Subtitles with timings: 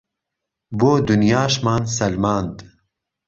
[0.79, 2.55] بۆ دونیاشمان سەلماند